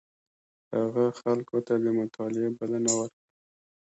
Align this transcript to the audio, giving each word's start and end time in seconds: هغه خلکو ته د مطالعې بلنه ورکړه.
هغه 0.77 1.05
خلکو 1.19 1.57
ته 1.67 1.73
د 1.83 1.85
مطالعې 1.99 2.49
بلنه 2.59 2.91
ورکړه. 2.99 3.25